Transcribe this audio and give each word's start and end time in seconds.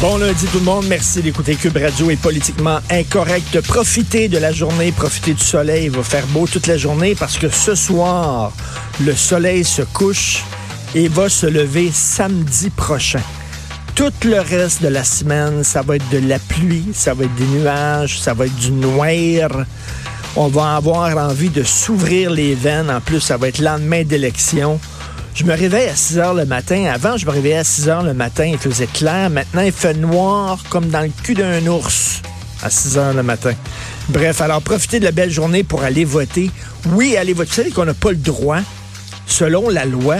Bon 0.00 0.16
lundi 0.16 0.46
tout 0.46 0.60
le 0.60 0.64
monde, 0.64 0.86
merci 0.86 1.22
d'écouter 1.22 1.56
Cube 1.56 1.76
Radio 1.76 2.08
est 2.08 2.16
politiquement 2.16 2.78
incorrect. 2.88 3.60
Profitez 3.62 4.28
de 4.28 4.38
la 4.38 4.52
journée, 4.52 4.92
profitez 4.92 5.34
du 5.34 5.42
soleil, 5.42 5.86
il 5.86 5.90
va 5.90 6.04
faire 6.04 6.24
beau 6.28 6.46
toute 6.46 6.68
la 6.68 6.76
journée 6.76 7.16
parce 7.16 7.36
que 7.36 7.48
ce 7.48 7.74
soir, 7.74 8.52
le 9.04 9.12
soleil 9.16 9.64
se 9.64 9.82
couche 9.82 10.44
et 10.94 11.08
va 11.08 11.28
se 11.28 11.46
lever 11.46 11.90
samedi 11.92 12.70
prochain. 12.70 13.22
Tout 13.96 14.12
le 14.24 14.38
reste 14.38 14.84
de 14.84 14.88
la 14.88 15.02
semaine, 15.02 15.64
ça 15.64 15.82
va 15.82 15.96
être 15.96 16.08
de 16.10 16.18
la 16.18 16.38
pluie, 16.38 16.90
ça 16.94 17.12
va 17.12 17.24
être 17.24 17.34
des 17.34 17.58
nuages, 17.58 18.20
ça 18.20 18.34
va 18.34 18.46
être 18.46 18.54
du 18.54 18.70
noir. 18.70 19.50
On 20.36 20.46
va 20.46 20.76
avoir 20.76 21.16
envie 21.18 21.50
de 21.50 21.64
s'ouvrir 21.64 22.30
les 22.30 22.54
veines. 22.54 22.88
En 22.88 23.00
plus, 23.00 23.20
ça 23.20 23.36
va 23.36 23.48
être 23.48 23.58
lendemain 23.58 24.04
d'élection. 24.04 24.78
Je 25.34 25.44
me 25.44 25.52
réveille 25.52 25.88
à 25.88 25.94
6 25.94 26.18
heures 26.18 26.34
le 26.34 26.44
matin. 26.44 26.84
Avant, 26.92 27.16
je 27.16 27.26
me 27.26 27.30
réveillais 27.30 27.58
à 27.58 27.64
6 27.64 27.88
heures 27.88 28.02
le 28.02 28.14
matin. 28.14 28.44
Il 28.44 28.58
faisait 28.58 28.86
clair. 28.86 29.30
Maintenant, 29.30 29.62
il 29.62 29.72
fait 29.72 29.94
noir 29.94 30.62
comme 30.68 30.88
dans 30.88 31.02
le 31.02 31.10
cul 31.22 31.34
d'un 31.34 31.64
ours 31.66 32.22
à 32.62 32.70
6 32.70 32.98
heures 32.98 33.14
le 33.14 33.22
matin. 33.22 33.52
Bref, 34.08 34.40
alors 34.40 34.62
profitez 34.62 35.00
de 35.00 35.04
la 35.04 35.12
belle 35.12 35.30
journée 35.30 35.62
pour 35.62 35.82
aller 35.82 36.04
voter. 36.04 36.50
Oui, 36.90 37.16
allez 37.16 37.34
voter. 37.34 37.64
Vous 37.64 37.72
qu'on 37.72 37.84
n'a 37.84 37.94
pas 37.94 38.10
le 38.10 38.16
droit, 38.16 38.60
selon 39.26 39.68
la 39.68 39.84
loi, 39.84 40.16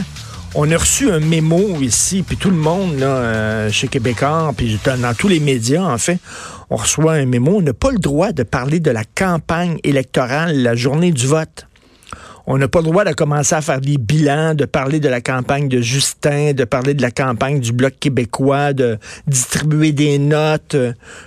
on 0.55 0.71
a 0.71 0.77
reçu 0.77 1.11
un 1.11 1.21
mémo 1.21 1.81
ici, 1.81 2.23
puis 2.23 2.37
tout 2.37 2.51
le 2.51 2.57
monde, 2.57 2.99
là, 2.99 3.07
euh, 3.07 3.71
chez 3.71 3.89
Québécois, 3.89 4.53
puis 4.57 4.79
dans 4.85 5.15
tous 5.15 5.29
les 5.29 5.41
médias, 5.41 5.83
en 5.83 5.99
fait, 5.99 6.19
on 6.71 6.77
reçoit 6.77 7.15
un 7.15 7.27
mémo. 7.27 7.57
On 7.57 7.63
n'a 7.63 7.73
pas 7.73 7.91
le 7.91 7.99
droit 7.99 8.33
de 8.33 8.43
parler 8.43 8.81
de 8.81 8.91
la 8.91 9.05
campagne 9.05 9.79
électorale 9.85 10.63
la 10.63 10.75
journée 10.75 11.13
du 11.13 11.27
vote. 11.27 11.68
On 12.51 12.57
n'a 12.57 12.67
pas 12.67 12.79
le 12.79 12.87
droit 12.87 13.05
de 13.05 13.13
commencer 13.13 13.55
à 13.55 13.61
faire 13.61 13.79
des 13.79 13.99
bilans, 13.99 14.55
de 14.55 14.65
parler 14.65 15.01
de 15.01 15.09
la 15.11 15.21
campagne 15.21 15.69
de 15.69 15.83
Justin, 15.83 16.55
de 16.55 16.65
parler 16.65 16.95
de 16.95 17.03
la 17.03 17.11
campagne 17.11 17.61
du 17.61 17.73
Bloc 17.73 17.93
québécois, 18.01 18.73
de 18.73 18.97
distribuer 19.27 19.93
des 19.93 20.19
notes. 20.19 20.75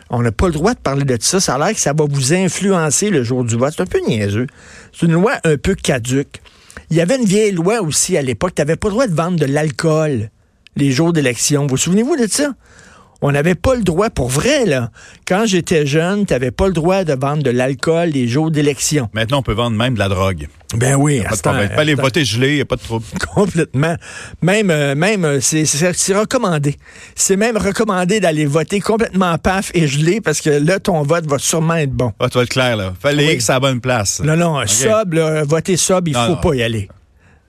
On 0.09 0.23
n'a 0.23 0.31
pas 0.31 0.47
le 0.47 0.53
droit 0.53 0.73
de 0.73 0.79
parler 0.79 1.03
de 1.03 1.15
ça. 1.21 1.39
Ça 1.39 1.53
a 1.53 1.57
l'air 1.59 1.75
que 1.75 1.79
ça 1.79 1.93
va 1.93 2.05
vous 2.09 2.33
influencer 2.33 3.11
le 3.11 3.21
jour 3.21 3.43
du 3.43 3.55
vote. 3.55 3.71
C'est 3.77 3.83
un 3.83 3.85
peu 3.85 3.99
niaiseux. 4.07 4.47
C'est 4.91 5.05
une 5.05 5.11
loi 5.11 5.33
un 5.43 5.57
peu 5.57 5.75
caduque. 5.75 6.41
Il 6.89 6.97
y 6.97 7.01
avait 7.01 7.17
une 7.17 7.25
vieille 7.25 7.51
loi 7.51 7.83
aussi 7.83 8.17
à 8.17 8.23
l'époque. 8.23 8.55
Tu 8.55 8.61
n'avais 8.63 8.75
pas 8.75 8.87
le 8.87 8.93
droit 8.93 9.05
de 9.05 9.13
vendre 9.13 9.39
de 9.39 9.45
l'alcool 9.45 10.31
les 10.75 10.89
jours 10.89 11.13
d'élection. 11.13 11.61
Vous, 11.63 11.69
vous 11.69 11.77
souvenez-vous 11.77 12.15
de 12.15 12.25
ça? 12.25 12.55
On 13.23 13.31
n'avait 13.31 13.55
pas 13.55 13.75
le 13.75 13.83
droit, 13.83 14.09
pour 14.09 14.29
vrai, 14.29 14.65
là. 14.65 14.89
Quand 15.27 15.45
j'étais 15.45 15.85
jeune, 15.85 16.25
tu 16.25 16.33
n'avais 16.33 16.49
pas 16.49 16.67
le 16.67 16.73
droit 16.73 17.03
de 17.03 17.13
vendre 17.13 17.43
de 17.43 17.51
l'alcool 17.51 18.09
les 18.09 18.27
jours 18.27 18.49
d'élection. 18.49 19.09
Maintenant, 19.13 19.39
on 19.39 19.43
peut 19.43 19.53
vendre 19.53 19.77
même 19.77 19.93
de 19.93 19.99
la 19.99 20.09
drogue. 20.09 20.47
Ben 20.75 20.95
oui. 20.95 21.21
Pas 21.21 21.35
de 21.35 21.41
problème. 21.41 21.69
Pas 21.69 21.81
aller 21.81 21.93
voter 21.93 22.25
gelé, 22.25 22.49
il 22.49 22.55
n'y 22.55 22.61
a 22.61 22.65
pas 22.65 22.77
de 22.77 22.81
trouble. 22.81 23.05
Complètement. 23.35 23.95
Même, 24.41 24.71
euh, 24.71 24.95
même 24.95 25.25
euh, 25.25 25.39
c'est 25.39 26.13
recommandé. 26.17 26.77
C'est 27.15 27.35
même 27.35 27.57
recommandé 27.57 28.19
d'aller 28.19 28.45
voter 28.45 28.79
complètement 28.79 29.37
paf 29.37 29.71
et 29.73 29.87
gelé 29.87 30.21
parce 30.21 30.41
que 30.41 30.49
là, 30.49 30.79
ton 30.79 31.03
vote 31.03 31.25
va 31.27 31.37
sûrement 31.37 31.75
être 31.75 31.91
bon. 31.91 32.13
Ah, 32.19 32.27
tu 32.29 32.37
vas 32.37 32.43
être 32.43 32.49
clair, 32.49 32.75
là. 32.75 32.93
Fallait 32.99 33.37
que 33.37 33.43
ça 33.43 33.55
à 33.55 33.59
bonne 33.59 33.81
place. 33.81 34.21
Non, 34.23 34.35
non, 34.35 34.57
okay. 34.57 34.67
sub, 34.67 35.13
là, 35.13 35.43
voter 35.43 35.77
sub, 35.77 36.07
il 36.07 36.17
ne 36.17 36.25
faut 36.25 36.37
pas 36.37 36.55
y 36.55 36.63
aller. 36.63 36.89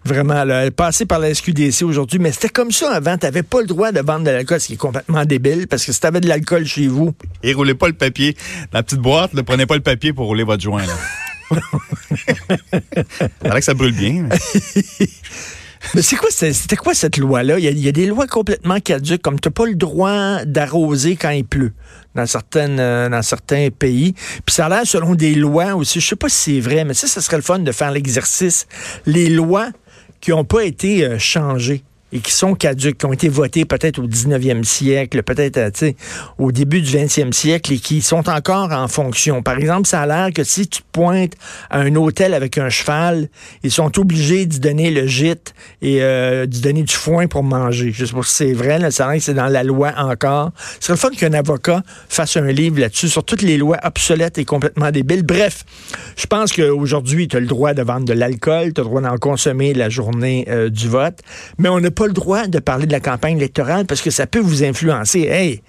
Vraiment, 0.05 0.45
là, 0.45 0.65
elle 0.65 0.73
passait 0.73 1.07
par 1.07 1.21
la 1.21 1.33
SQDC 1.33 1.83
aujourd'hui, 1.83 2.19
mais 2.19 2.33
c'était 2.33 2.49
comme 2.49 2.73
ça 2.73 2.93
avant. 2.93 3.17
Tu 3.17 3.27
n'avais 3.27 3.45
pas 3.45 3.61
le 3.61 3.67
droit 3.67 3.93
de 3.93 4.01
vendre 4.01 4.25
de 4.25 4.31
l'alcool, 4.31 4.61
ce 4.61 4.67
qui 4.67 4.73
est 4.75 4.77
complètement 4.77 5.25
débile, 5.25 5.69
parce 5.69 5.85
que 5.85 5.93
si 5.93 6.01
tu 6.01 6.07
avais 6.07 6.21
de 6.21 6.29
l'alcool 6.29 6.67
chez 6.67 6.89
vous. 6.89 7.15
Et 7.43 7.53
roulez 7.53 7.75
pas 7.75 7.87
le 7.87 7.95
papier. 7.95 8.37
La 8.73 8.83
petite 8.83 8.99
boîte, 8.99 9.35
ne 9.35 9.43
prenez 9.43 9.67
pas 9.67 9.77
le 9.77 9.83
papier 9.83 10.13
pour 10.13 10.27
rouler 10.27 10.45
votre 10.45 10.63
joint. 10.63 10.83
Là. 10.83 10.95
que 13.55 13.61
ça 13.61 13.75
brûle 13.75 13.95
bien. 13.95 14.29
Mais 15.95 16.03
c'est 16.03 16.17
quoi, 16.17 16.29
c'était 16.31 16.77
quoi 16.77 16.95
cette 16.95 17.19
loi-là? 17.19 17.59
Il, 17.59 17.79
y, 17.79 17.89
a, 17.89 17.93
des 17.93 18.07
lois 18.07 18.27
complètement 18.27 18.81
caduques, 18.81 19.21
comme 19.21 19.39
tu 19.39 19.49
n'as 19.49 19.53
pas 19.53 19.67
le 19.67 19.75
droit 19.75 20.45
d'arroser 20.45 21.17
quand 21.17 21.31
il 21.31 21.45
pleut 21.45 21.73
dans, 22.15 22.25
certaines, 22.25 22.79
euh, 22.79 23.09
dans 23.09 23.23
certains 23.23 23.69
pays. 23.77 24.15
Puis 24.47 24.55
ça 24.55 24.67
a 24.67 24.69
l'air 24.69 24.83
selon 24.85 25.15
des 25.15 25.35
lois 25.35 25.75
aussi. 25.75 26.01
Je 26.01 26.09
sais 26.09 26.17
pas 26.17 26.29
si 26.29 26.55
c'est 26.55 26.61
vrai, 26.61 26.85
mais 26.85 26.95
ça, 26.95 27.09
ça 27.09 27.21
serait 27.21 27.37
le 27.37 27.43
fun 27.43 27.59
de 27.59 27.73
faire 27.73 27.91
l'exercice. 27.91 28.67
Les 29.07 29.29
lois 29.29 29.69
qui 30.23 30.31
n'ont 30.31 30.45
pas 30.45 30.65
été 30.65 31.05
euh, 31.05 31.19
changés 31.19 31.83
et 32.13 32.21
qui 32.21 32.33
sont 32.33 32.55
caduques, 32.55 32.99
qui 32.99 33.07
ont 33.07 33.13
été 33.13 33.29
votés 33.29 33.65
peut-être 33.65 33.99
au 33.99 34.07
19e 34.07 34.65
siècle, 34.65 35.23
peut-être 35.23 35.59
euh, 35.59 35.93
au 36.39 36.53
début 36.53 36.83
du 36.83 36.91
20e 36.91 37.33
siècle 37.33 37.73
et 37.73 37.79
qui 37.79 38.03
sont 38.03 38.29
encore 38.29 38.73
en 38.73 38.89
fonction. 38.89 39.43
Par 39.43 39.59
exemple, 39.59 39.87
ça 39.87 40.03
a 40.03 40.07
l'air 40.07 40.33
que 40.33 40.45
si 40.45 40.69
tu 40.69 40.83
pointes 40.93 41.35
à 41.71 41.81
un 41.81 41.95
hôtel 41.95 42.35
avec 42.35 42.59
un 42.59 42.69
cheval, 42.69 43.29
ils 43.63 43.71
sont 43.71 43.99
obligés 43.99 44.47
d'y 44.47 44.61
donner 44.61 44.91
le 44.91 45.07
gîte 45.07 45.55
et 45.81 46.03
euh, 46.03 46.47
d'y 46.47 46.61
donner 46.61 46.83
du 46.83 46.95
foin 46.95 47.27
pour 47.27 47.43
manger. 47.43 47.93
Je 47.93 48.05
sais 48.05 48.13
pas 48.13 48.23
si 48.23 48.35
c'est 48.35 48.53
vrai, 48.53 48.79
là, 48.79 48.91
ça 48.91 49.07
a 49.07 49.11
l'air 49.11 49.19
que 49.19 49.25
c'est 49.25 49.35
dans 49.35 49.49
la 49.49 49.63
loi 49.63 49.93
encore. 49.97 50.51
Ce 50.81 50.87
serait 50.87 50.95
le 50.95 50.99
fun 50.99 51.11
qu'un 51.11 51.33
avocat 51.33 51.83
fasse 52.09 52.37
un 52.37 52.53
livre 52.53 52.81
là-dessus 52.81 53.09
sur 53.09 53.25
toutes 53.25 53.43
les 53.43 53.57
lois 53.57 53.79
obsolètes 53.85 54.39
et 54.39 54.45
complètement 54.45 54.91
débiles. 54.91 55.23
Bref, 55.23 55.65
je 56.17 56.27
pense 56.27 56.53
qu'aujourd'hui, 56.53 57.29
tu 57.29 57.37
as 57.37 57.41
le 57.41 57.47
droit 57.47 57.75
de 57.75 57.83
vendre 57.83 58.05
de 58.05 58.13
l'alcool, 58.13 58.73
tu 58.75 58.81
as 58.81 58.85
le 58.85 58.89
droit 58.89 59.01
d'en 59.01 59.17
consommer 59.17 59.73
la 59.73 59.89
journée 59.89 60.47
euh, 60.49 60.69
du 60.69 60.89
vote, 60.89 61.21
mais 61.59 61.69
on 61.69 61.81
n'a 61.81 61.91
le 62.07 62.13
droit 62.13 62.47
de 62.47 62.59
parler 62.59 62.87
de 62.87 62.93
la 62.93 63.01
campagne 63.01 63.37
électorale 63.37 63.87
parce 63.87 64.01
que 64.01 64.11
ça 64.11 64.27
peut 64.27 64.41
vous 64.41 64.65
influencer. 64.65 65.21
Hey, 65.21 65.63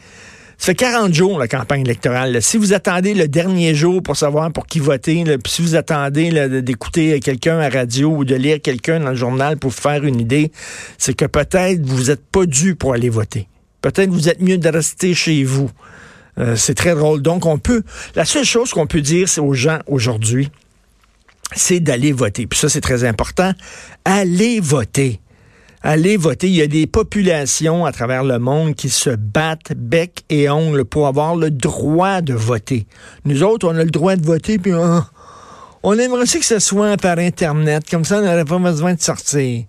ça 0.58 0.68
fait 0.68 0.76
40 0.76 1.14
jours, 1.14 1.40
la 1.40 1.48
campagne 1.48 1.82
électorale. 1.82 2.42
Si 2.42 2.58
vous 2.58 2.74
attendez 2.74 3.14
le 3.14 3.28
dernier 3.28 3.76
jour 3.76 4.02
pour 4.02 4.16
savoir 4.16 4.52
pour 4.52 4.66
qui 4.66 4.80
voter, 4.80 5.24
puis 5.24 5.52
si 5.52 5.62
vous 5.62 5.76
attendez 5.76 6.62
d'écouter 6.62 7.20
quelqu'un 7.20 7.60
à 7.60 7.70
radio 7.70 8.10
ou 8.10 8.26
de 8.26 8.36
lire 8.36 8.62
quelqu'un 8.62 9.00
dans 9.00 9.10
le 9.10 9.16
journal 9.16 9.58
pour 9.58 9.74
faire 9.74 10.04
une 10.06 10.20
idée, 10.20 10.52
c'est 10.98 11.16
que 11.16 11.26
peut-être 11.26 11.86
vous 11.86 12.06
n'êtes 12.06 12.26
pas 12.26 12.46
dû 12.46 12.76
pour 12.76 12.94
aller 12.94 13.10
voter. 13.10 13.48
Peut-être 13.82 14.10
vous 14.10 14.30
êtes 14.30 14.42
mieux 14.42 14.58
de 14.58 14.70
rester 14.70 15.14
chez 15.14 15.44
vous. 15.44 15.70
Euh, 16.38 16.56
c'est 16.56 16.76
très 16.76 16.96
drôle. 16.96 17.22
Donc, 17.22 17.46
on 17.46 17.58
peut. 17.58 17.84
La 18.16 18.26
seule 18.26 18.46
chose 18.46 18.72
qu'on 18.72 18.88
peut 18.88 19.02
dire, 19.02 19.28
aux 19.40 19.54
gens 19.54 19.80
aujourd'hui, 19.88 20.50
c'est 21.56 21.80
d'aller 21.80 22.12
voter. 22.12 22.48
Puis 22.48 22.58
ça, 22.58 22.70
c'est 22.70 22.82
très 22.82 23.04
important. 23.04 23.52
Allez 24.06 24.60
voter. 24.60 25.20
Allez 25.86 26.16
voter. 26.16 26.48
Il 26.48 26.56
y 26.56 26.62
a 26.62 26.68
des 26.68 26.88
populations 26.88 27.84
à 27.84 27.92
travers 27.92 28.24
le 28.24 28.40
monde 28.40 28.74
qui 28.74 28.88
se 28.90 29.10
battent 29.10 29.74
bec 29.76 30.24
et 30.30 30.50
ongle 30.50 30.86
pour 30.86 31.08
avoir 31.08 31.36
le 31.36 31.52
droit 31.52 32.22
de 32.22 32.34
voter. 32.34 32.88
Nous 33.26 33.44
autres, 33.44 33.68
on 33.68 33.76
a 33.76 33.84
le 33.84 33.92
droit 33.92 34.16
de 34.16 34.26
voter, 34.26 34.58
puis 34.60 34.74
on, 34.74 35.04
on 35.84 36.00
aimerait 36.00 36.22
aussi 36.22 36.40
que 36.40 36.46
ce 36.46 36.60
soit 36.60 36.96
par 36.96 37.18
Internet. 37.18 37.84
Comme 37.92 38.06
ça, 38.06 38.20
on 38.20 38.22
n'aurait 38.22 38.46
pas 38.46 38.60
besoin 38.60 38.94
de 38.94 39.02
sortir. 39.02 39.66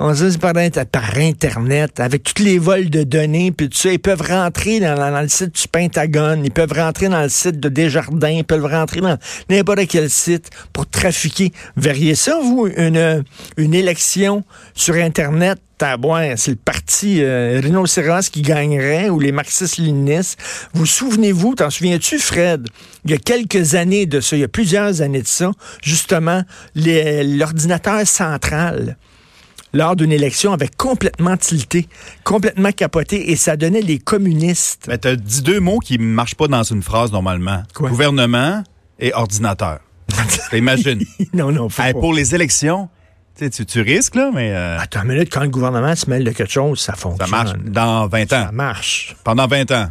On 0.00 0.14
se 0.14 0.38
par, 0.38 0.52
par 0.92 1.18
Internet, 1.18 1.98
avec 1.98 2.22
tous 2.22 2.40
les 2.42 2.60
vols 2.60 2.88
de 2.88 3.02
données, 3.02 3.50
puis 3.50 3.68
tout 3.68 3.76
ça, 3.76 3.90
ils 3.90 3.98
peuvent 3.98 4.22
rentrer 4.22 4.78
dans, 4.78 4.94
dans, 4.94 5.20
le 5.20 5.28
site 5.28 5.60
du 5.60 5.66
Pentagone, 5.66 6.44
ils 6.44 6.52
peuvent 6.52 6.72
rentrer 6.72 7.08
dans 7.08 7.22
le 7.22 7.28
site 7.28 7.58
de 7.58 7.68
Desjardins, 7.68 8.30
ils 8.30 8.44
peuvent 8.44 8.64
rentrer 8.64 9.00
dans 9.00 9.18
n'importe 9.50 9.88
quel 9.88 10.08
site 10.08 10.50
pour 10.72 10.88
trafiquer. 10.88 11.52
Verriez 11.76 12.14
ça, 12.14 12.38
vous, 12.40 12.68
une, 12.76 13.24
une 13.56 13.74
élection 13.74 14.44
sur 14.74 14.94
Internet? 14.94 15.58
C'est 15.80 16.50
le 16.50 16.56
parti 16.56 17.22
euh, 17.22 17.60
rhinocéros 17.62 18.30
qui 18.30 18.42
gagnerait 18.42 19.10
ou 19.10 19.20
les 19.20 19.30
marxistes-léninistes. 19.30 20.36
Vous 20.74 20.86
souvenez-vous, 20.86 21.54
t'en 21.54 21.70
souviens-tu, 21.70 22.18
Fred? 22.18 22.68
Il 23.04 23.12
y 23.12 23.14
a 23.14 23.18
quelques 23.18 23.76
années 23.76 24.06
de 24.06 24.20
ça, 24.20 24.34
il 24.34 24.40
y 24.40 24.44
a 24.44 24.48
plusieurs 24.48 25.02
années 25.02 25.22
de 25.22 25.28
ça, 25.28 25.52
justement, 25.82 26.42
l'ordinateur 26.74 28.04
central 28.08 28.96
lors 29.72 29.96
d'une 29.96 30.12
élection 30.12 30.52
avait 30.52 30.70
complètement 30.76 31.36
tilté, 31.36 31.88
complètement 32.24 32.72
capoté, 32.72 33.30
et 33.30 33.36
ça 33.36 33.56
donnait 33.56 33.82
les 33.82 33.98
communistes. 33.98 34.86
Mais 34.88 34.98
tu 34.98 35.08
as 35.08 35.16
dit 35.16 35.42
deux 35.42 35.60
mots 35.60 35.78
qui 35.78 35.98
ne 35.98 36.04
marchent 36.04 36.34
pas 36.34 36.48
dans 36.48 36.62
une 36.62 36.82
phrase 36.82 37.12
normalement. 37.12 37.62
Gouvernement 37.74 38.62
et 38.98 39.12
ordinateur. 39.14 39.80
Imagine. 40.52 41.04
non, 41.34 41.52
non, 41.52 41.68
faut 41.68 41.82
Pour 42.00 42.14
les 42.14 42.34
élections, 42.34 42.88
tu, 43.38 43.64
tu, 43.64 43.80
risques, 43.80 44.16
là, 44.16 44.30
mais. 44.34 44.52
Euh... 44.52 44.78
Attends 44.78 45.02
une 45.02 45.12
minute, 45.12 45.32
quand 45.32 45.42
le 45.42 45.48
gouvernement 45.48 45.94
se 45.94 46.10
mêle 46.10 46.24
de 46.24 46.30
quelque 46.30 46.50
chose, 46.50 46.80
ça 46.80 46.94
fonctionne. 46.94 47.28
Ça 47.28 47.36
marche 47.36 47.52
dans 47.64 48.06
20 48.08 48.22
ans. 48.32 48.46
Ça 48.46 48.50
marche. 48.52 49.16
Pendant 49.22 49.46
20 49.46 49.70
ans. 49.70 49.86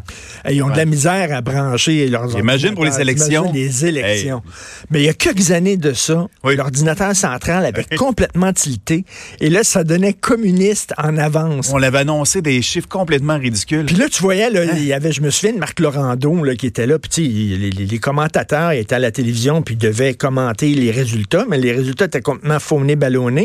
ils 0.49 0.61
ont 0.61 0.69
de 0.69 0.77
la 0.77 0.85
misère 0.85 1.33
à 1.33 1.41
brancher 1.41 2.07
leurs 2.09 2.37
Imagine 2.37 2.75
pour 2.75 2.83
les 2.83 2.99
élections. 2.99 3.51
les 3.53 3.85
élections. 3.85 4.43
Mais 4.89 5.01
il 5.01 5.05
y 5.05 5.09
a 5.09 5.13
quelques 5.13 5.51
années 5.51 5.77
de 5.77 5.93
ça, 5.93 6.27
l'ordinateur 6.43 7.15
central 7.15 7.65
avait 7.65 7.85
complètement 7.97 8.51
tilté. 8.51 9.05
Et 9.39 9.49
là, 9.49 9.63
ça 9.63 9.83
donnait 9.83 10.13
communiste 10.13 10.93
en 10.97 11.17
avance. 11.17 11.71
On 11.71 11.77
l'avait 11.77 11.99
annoncé 11.99 12.41
des 12.41 12.61
chiffres 12.61 12.89
complètement 12.89 13.37
ridicules. 13.37 13.85
Puis 13.85 13.95
là, 13.95 14.09
tu 14.09 14.21
voyais, 14.21 14.49
là, 14.49 14.61
hein? 14.61 14.75
il 14.75 14.85
y 14.85 14.93
avait, 14.93 15.11
je 15.11 15.21
me 15.21 15.29
souviens 15.29 15.53
de 15.53 15.59
Marc 15.59 15.79
Laurando 15.79 16.43
là, 16.43 16.55
qui 16.55 16.67
était 16.67 16.87
là. 16.87 16.99
Puis 16.99 17.27
les, 17.71 17.99
commentateurs 17.99 18.71
étaient 18.71 18.95
à 18.95 18.99
la 18.99 19.11
télévision 19.11 19.61
puis 19.61 19.75
devaient 19.75 20.13
commenter 20.13 20.73
les 20.73 20.91
résultats. 20.91 21.45
Mais 21.49 21.57
les 21.57 21.71
résultats 21.71 22.05
étaient 22.05 22.21
complètement 22.21 22.59
faunés, 22.59 22.95
ballonnés 22.95 23.36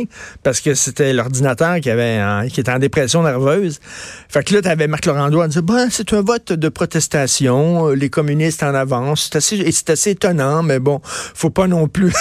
parce 0.42 0.60
que 0.60 0.74
c'était 0.74 1.12
l'ordinateur 1.12 1.80
qui 1.80 1.90
avait 1.90 2.48
qui 2.48 2.60
était 2.60 2.72
en 2.72 2.78
dépression 2.78 3.22
nerveuse. 3.22 3.80
Fait 4.28 4.44
que 4.44 4.54
là, 4.54 4.62
tu 4.62 4.68
avais 4.68 4.88
Marc 4.88 5.06
Laurando 5.06 5.40
à 5.40 5.48
dire 5.48 5.62
bah, 5.62 5.86
c'est 5.90 6.12
un 6.12 6.22
vote 6.22 6.52
de 6.52 6.68
protestation, 6.68 7.88
euh, 7.88 7.94
les 7.94 8.10
communistes 8.10 8.62
en 8.62 8.74
avance. 8.74 9.28
C'est 9.30 9.36
assez, 9.36 9.74
assez 9.88 10.10
étonnant, 10.10 10.62
mais 10.62 10.78
bon, 10.78 11.00
faut 11.02 11.50
pas 11.50 11.66
non 11.66 11.88
plus. 11.88 12.12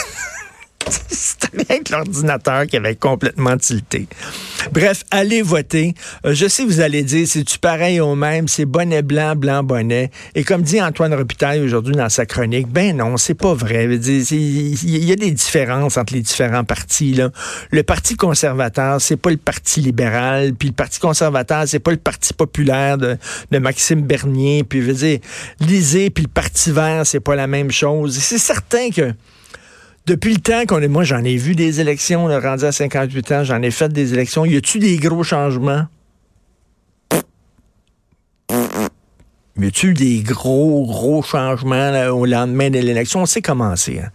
C'était 1.09 1.63
rien 1.67 1.83
que 1.83 1.91
l'ordinateur 1.91 2.65
qui 2.67 2.77
avait 2.77 2.95
complètement 2.95 3.57
tilté. 3.57 4.07
Bref, 4.71 5.03
allez 5.11 5.41
voter. 5.41 5.93
Euh, 6.25 6.33
je 6.33 6.47
sais, 6.47 6.63
vous 6.63 6.79
allez 6.79 7.03
dire, 7.03 7.27
c'est-tu 7.27 7.59
pareil 7.59 7.99
au 7.99 8.15
même? 8.15 8.47
C'est 8.47 8.65
bonnet 8.65 9.01
blanc, 9.01 9.35
blanc 9.35 9.63
bonnet. 9.63 10.11
Et 10.35 10.43
comme 10.43 10.61
dit 10.61 10.81
Antoine 10.81 11.13
Robitaille 11.13 11.61
aujourd'hui 11.61 11.95
dans 11.95 12.09
sa 12.09 12.25
chronique, 12.25 12.67
ben 12.67 12.95
non, 12.95 13.17
c'est 13.17 13.33
pas 13.33 13.53
vrai. 13.53 13.85
Il 13.85 15.05
y 15.05 15.11
a 15.11 15.15
des 15.15 15.31
différences 15.31 15.97
entre 15.97 16.13
les 16.13 16.21
différents 16.21 16.63
partis. 16.63 17.13
Là. 17.13 17.29
Le 17.71 17.83
Parti 17.83 18.15
conservateur, 18.15 19.01
c'est 19.01 19.17
pas 19.17 19.31
le 19.31 19.37
Parti 19.37 19.81
libéral, 19.81 20.53
puis 20.53 20.69
le 20.69 20.73
Parti 20.73 20.99
conservateur, 20.99 21.63
c'est 21.67 21.79
pas 21.79 21.91
le 21.91 21.97
Parti 21.97 22.33
populaire 22.33 22.97
de, 22.97 23.17
de 23.51 23.57
Maxime 23.57 24.01
Bernier, 24.01 24.63
puis 24.63 24.81
je 24.81 24.87
veux 24.87 24.93
dire, 24.93 25.19
lisez, 25.59 26.09
puis 26.09 26.23
le 26.23 26.29
Parti 26.29 26.71
vert, 26.71 27.05
c'est 27.05 27.19
pas 27.19 27.35
la 27.35 27.47
même 27.47 27.71
chose. 27.71 28.17
C'est 28.17 28.37
certain 28.37 28.89
que 28.89 29.13
depuis 30.05 30.33
le 30.33 30.39
temps 30.39 30.65
qu'on 30.65 30.81
est, 30.81 30.87
moi 30.87 31.03
j'en 31.03 31.23
ai 31.23 31.37
vu 31.37 31.55
des 31.55 31.79
élections, 31.79 32.25
on 32.25 32.29
a 32.29 32.39
rendu 32.39 32.65
à 32.65 32.71
58 32.71 33.31
ans, 33.31 33.43
j'en 33.43 33.61
ai 33.61 33.71
fait 33.71 33.89
des 33.89 34.13
élections. 34.13 34.45
Y 34.45 34.57
a-tu 34.57 34.79
des 34.79 34.97
gros 34.97 35.23
changements? 35.23 35.85
Y 38.49 39.65
a-tu 39.65 39.93
des 39.93 40.23
gros, 40.23 40.85
gros 40.85 41.21
changements 41.21 42.07
au 42.09 42.25
lendemain 42.25 42.69
de 42.69 42.79
l'élection? 42.79 43.21
On 43.21 43.25
sait 43.25 43.41
comment 43.41 43.75
c'est. 43.75 43.99
Hein. 43.99 44.09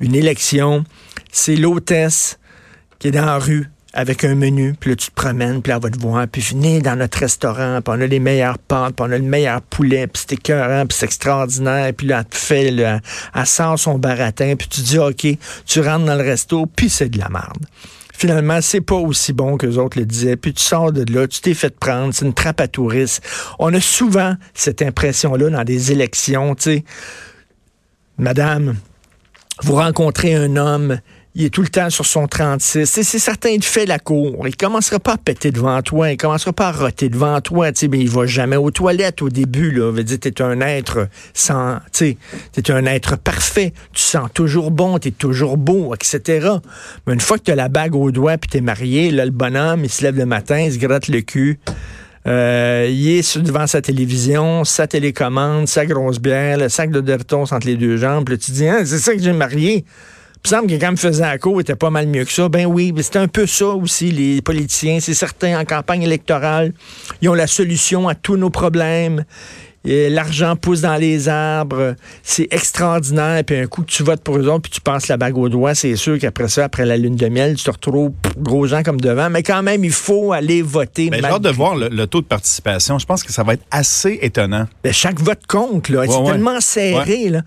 Une 0.00 0.14
élection, 0.14 0.84
c'est 1.32 1.56
l'hôtesse 1.56 2.38
qui 2.98 3.08
est 3.08 3.12
dans 3.12 3.24
la 3.24 3.38
rue 3.38 3.70
avec 3.94 4.24
un 4.24 4.34
menu, 4.34 4.74
puis 4.78 4.90
là, 4.90 4.96
tu 4.96 5.08
te 5.08 5.14
promènes, 5.14 5.62
puis 5.62 5.70
là, 5.70 5.76
elle 5.76 5.82
va 5.82 5.90
te 5.90 5.98
voir, 5.98 6.26
puis 6.26 6.42
venez 6.42 6.80
dans 6.80 6.96
notre 6.96 7.18
restaurant, 7.18 7.80
puis 7.80 7.94
on 7.96 8.00
a 8.00 8.06
les 8.06 8.18
meilleures 8.18 8.58
pâtes, 8.58 8.96
puis 8.96 9.06
on 9.08 9.12
a 9.12 9.18
le 9.18 9.24
meilleur 9.24 9.62
poulet, 9.62 10.06
puis 10.08 10.24
c'est 10.26 10.34
écœurant, 10.34 10.84
puis 10.86 10.98
c'est 10.98 11.06
extraordinaire, 11.06 11.92
puis 11.96 12.08
là, 12.08 12.18
elle 12.18 12.24
te 12.26 12.36
fait, 12.36 12.70
là, 12.70 13.00
elle 13.34 13.46
sort 13.46 13.78
son 13.78 13.98
baratin, 13.98 14.56
puis 14.56 14.68
tu 14.68 14.80
dis, 14.80 14.98
OK, 14.98 15.26
tu 15.64 15.80
rentres 15.80 16.04
dans 16.04 16.16
le 16.16 16.24
resto, 16.24 16.66
puis 16.66 16.90
c'est 16.90 17.08
de 17.08 17.18
la 17.18 17.28
merde 17.28 17.64
finalement, 18.16 18.60
c'est 18.62 18.80
pas 18.80 18.94
aussi 18.94 19.32
bon 19.32 19.56
que 19.56 19.66
les 19.66 19.76
autres 19.76 19.98
le 19.98 20.06
disaient. 20.06 20.36
Puis 20.36 20.54
tu 20.54 20.62
sors 20.62 20.92
de 20.92 21.04
là, 21.12 21.26
tu 21.26 21.40
t'es 21.40 21.52
fait 21.52 21.76
prendre, 21.76 22.14
c'est 22.14 22.24
une 22.24 22.32
trappe 22.32 22.60
à 22.60 22.68
touristes. 22.68 23.22
On 23.58 23.74
a 23.74 23.80
souvent 23.80 24.36
cette 24.54 24.82
impression-là 24.82 25.50
dans 25.50 25.64
des 25.64 25.92
élections, 25.92 26.54
tu 26.54 26.62
sais. 26.62 26.84
Madame, 28.16 28.76
vous 29.62 29.74
rencontrez 29.74 30.34
un 30.34 30.56
homme, 30.56 31.00
il 31.36 31.44
est 31.44 31.50
tout 31.50 31.62
le 31.62 31.68
temps 31.68 31.90
sur 31.90 32.06
son 32.06 32.28
36. 32.28 32.86
C'est 32.86 33.02
certain, 33.02 33.48
il 33.48 33.62
fait 33.62 33.86
la 33.86 33.98
cour. 33.98 34.46
Il 34.46 34.56
commencera 34.56 35.00
pas 35.00 35.14
à 35.14 35.16
péter 35.16 35.50
devant 35.50 35.82
toi. 35.82 36.12
Il 36.12 36.16
commencera 36.16 36.52
pas 36.52 36.68
à 36.68 36.72
roter 36.72 37.08
devant 37.08 37.40
toi. 37.40 37.72
Tu 37.72 37.88
mais 37.88 37.98
il 37.98 38.08
va 38.08 38.24
jamais 38.26 38.54
aux 38.56 38.70
toilettes 38.70 39.20
au 39.20 39.30
début. 39.30 39.72
Là. 39.72 39.90
Veut 39.90 40.04
dire, 40.04 40.20
t'es 40.20 40.40
un 40.42 40.60
être 40.60 41.08
sans, 41.32 41.78
tu 41.92 42.16
es 42.56 42.70
un 42.70 42.86
être 42.86 43.16
parfait. 43.16 43.72
Tu 43.92 44.02
sens 44.02 44.28
toujours 44.32 44.70
bon, 44.70 45.00
tu 45.00 45.08
es 45.08 45.10
toujours 45.10 45.56
beau, 45.56 45.92
etc. 45.92 46.48
Mais 47.06 47.14
une 47.14 47.20
fois 47.20 47.38
que 47.38 47.50
as 47.50 47.56
la 47.56 47.68
bague 47.68 47.96
au 47.96 48.12
doigt 48.12 48.38
puis 48.38 48.48
t'es 48.48 48.60
marié, 48.60 49.10
là, 49.10 49.24
le 49.24 49.32
bonhomme, 49.32 49.84
il 49.84 49.90
se 49.90 50.04
lève 50.04 50.16
le 50.16 50.26
matin, 50.26 50.60
il 50.60 50.72
se 50.72 50.78
gratte 50.78 51.08
le 51.08 51.20
cul. 51.20 51.58
Euh, 52.26 52.88
il 52.88 53.08
est 53.08 53.38
devant 53.38 53.66
sa 53.66 53.82
télévision, 53.82 54.64
sa 54.64 54.86
télécommande, 54.86 55.66
sa 55.66 55.84
grosse 55.84 56.20
bière, 56.20 56.58
le 56.58 56.68
sac 56.68 56.90
de 56.90 57.00
Dertos 57.00 57.52
entre 57.52 57.66
les 57.66 57.76
deux 57.76 57.96
jambes. 57.96 58.24
Puis 58.24 58.34
là, 58.34 58.38
tu 58.38 58.52
dis, 58.52 58.68
hein, 58.68 58.82
c'est 58.84 58.98
ça 58.98 59.12
que 59.14 59.20
j'ai 59.20 59.32
marié. 59.32 59.84
Il 60.44 60.50
me 60.52 60.56
semble 60.58 60.70
que 60.70 60.74
quand 60.78 60.90
me 60.90 60.96
faisait 60.96 61.24
à 61.24 61.38
court, 61.38 61.58
était 61.62 61.74
pas 61.74 61.88
mal 61.88 62.06
mieux 62.06 62.26
que 62.26 62.30
ça. 62.30 62.50
Ben 62.50 62.66
oui, 62.66 62.92
mais 62.94 63.02
c'est 63.02 63.16
un 63.16 63.28
peu 63.28 63.46
ça 63.46 63.68
aussi, 63.68 64.10
les 64.10 64.42
politiciens. 64.42 65.00
C'est 65.00 65.14
certain, 65.14 65.58
en 65.58 65.64
campagne 65.64 66.02
électorale, 66.02 66.74
ils 67.22 67.30
ont 67.30 67.34
la 67.34 67.46
solution 67.46 68.08
à 68.08 68.14
tous 68.14 68.36
nos 68.36 68.50
problèmes. 68.50 69.24
L'argent 69.86 70.54
pousse 70.56 70.82
dans 70.82 70.96
les 70.96 71.30
arbres. 71.30 71.94
C'est 72.22 72.48
extraordinaire. 72.50 73.42
Puis 73.44 73.56
un 73.56 73.66
coup 73.66 73.82
que 73.82 73.90
tu 73.90 74.02
votes 74.02 74.22
pour 74.22 74.36
eux 74.36 74.48
autres, 74.48 74.62
puis 74.62 74.72
tu 74.72 74.82
passes 74.82 75.08
la 75.08 75.16
bague 75.16 75.38
au 75.38 75.48
doigt, 75.48 75.74
c'est 75.74 75.96
sûr 75.96 76.18
qu'après 76.18 76.48
ça, 76.48 76.64
après 76.64 76.84
la 76.84 76.98
lune 76.98 77.16
de 77.16 77.28
miel, 77.28 77.56
tu 77.56 77.64
te 77.64 77.70
retrouves 77.70 78.12
gros 78.36 78.66
gens 78.66 78.82
comme 78.82 79.00
devant. 79.00 79.30
Mais 79.30 79.42
quand 79.42 79.62
même, 79.62 79.82
il 79.82 79.92
faut 79.92 80.34
aller 80.34 80.60
voter. 80.60 81.08
Mais 81.08 81.20
j'ai 81.20 81.24
hâte 81.24 81.40
de 81.40 81.50
voir 81.50 81.74
le, 81.74 82.06
taux 82.06 82.20
de 82.20 82.26
participation. 82.26 82.98
Je 82.98 83.06
pense 83.06 83.22
que 83.22 83.32
ça 83.32 83.44
va 83.44 83.54
être 83.54 83.64
assez 83.70 84.18
étonnant. 84.20 84.66
Ben, 84.82 84.92
chaque 84.92 85.20
vote 85.20 85.46
compte. 85.48 85.88
là. 85.88 86.04
c'est 86.06 86.24
tellement 86.24 86.60
serré. 86.60 87.30
Là. 87.30 87.40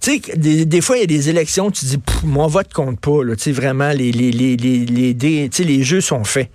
Tu 0.00 0.22
sais, 0.22 0.36
des, 0.36 0.80
fois, 0.80 0.96
il 0.96 1.00
y 1.00 1.04
a 1.04 1.06
des 1.06 1.28
élections, 1.28 1.70
tu 1.70 1.84
dis, 1.84 1.98
mon 2.24 2.46
vote 2.46 2.72
compte 2.72 2.98
pas. 3.00 3.20
Tu 3.32 3.38
sais, 3.38 3.52
vraiment, 3.52 3.90
les, 3.90 4.12
les, 4.12 4.30
les, 4.30 4.56
les, 4.56 5.48
les 5.48 5.82
jeux 5.82 6.00
sont 6.00 6.24
faits. 6.24 6.50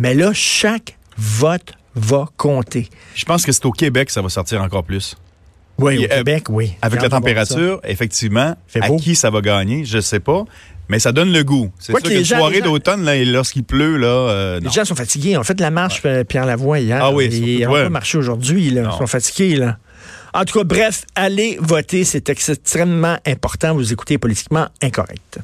Mais 0.00 0.14
là, 0.14 0.32
chaque 0.34 0.96
vote 1.16 1.74
va 1.94 2.26
compter. 2.36 2.88
Je 3.14 3.24
pense 3.24 3.44
que 3.44 3.52
c'est 3.52 3.66
au 3.66 3.72
Québec 3.72 4.08
que 4.08 4.12
ça 4.12 4.22
va 4.22 4.28
sortir 4.28 4.62
encore 4.62 4.84
plus. 4.84 5.16
Oui, 5.78 6.04
au 6.04 6.08
Québec, 6.08 6.46
oui. 6.48 6.72
Avec 6.82 7.02
la 7.02 7.08
température, 7.08 7.80
effectivement, 7.84 8.56
à 8.80 8.90
qui 8.96 9.14
ça 9.14 9.30
va 9.30 9.40
gagner, 9.40 9.84
je 9.84 10.00
sais 10.00 10.20
pas. 10.20 10.44
Mais 10.88 10.98
ça 10.98 11.12
donne 11.12 11.32
le 11.32 11.44
goût. 11.44 11.70
C'est 11.78 11.92
sûr 11.92 12.02
que 12.02 12.08
les 12.08 12.24
soirée 12.24 12.62
d'automne, 12.62 13.04
lorsqu'il 13.24 13.62
pleut, 13.62 13.96
là. 13.96 14.08
Euh, 14.08 14.60
les 14.60 14.70
gens 14.70 14.84
sont 14.84 14.94
fatigués. 14.94 15.36
On 15.36 15.44
fait 15.44 15.60
la 15.60 15.70
marche 15.70 16.00
euh, 16.06 16.24
Pierre 16.24 16.46
Lavoie 16.46 16.80
hier. 16.80 16.98
Ah 17.00 17.12
oui, 17.12 17.26
Ils 17.26 17.64
n'ont 17.64 17.72
pas 17.72 17.88
marché 17.90 18.18
aujourd'hui. 18.18 18.68
Ils 18.68 18.88
sont 18.98 19.06
fatigués, 19.06 19.56
là. 19.56 19.78
En 20.38 20.44
tout 20.44 20.56
cas, 20.56 20.64
bref, 20.64 21.04
allez 21.16 21.58
voter, 21.60 22.04
c'est 22.04 22.28
extrêmement 22.28 23.16
important. 23.26 23.74
Vous 23.74 23.92
écoutez 23.92 24.18
politiquement 24.18 24.68
incorrect. 24.80 25.40